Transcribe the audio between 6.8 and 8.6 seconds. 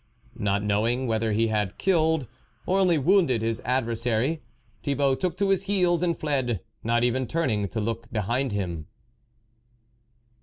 not even turn ing to look behind